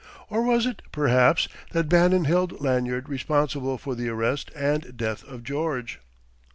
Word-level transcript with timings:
Or 0.31 0.41
was 0.41 0.65
it, 0.65 0.81
perhaps, 0.91 1.47
that 1.73 1.87
Bannon 1.87 2.25
held 2.25 2.59
Lanyard 2.59 3.07
responsible 3.07 3.77
for 3.77 3.93
the 3.93 4.09
arrest 4.09 4.49
and 4.55 4.97
death 4.97 5.23
of 5.25 5.43
Greggs? 5.43 5.97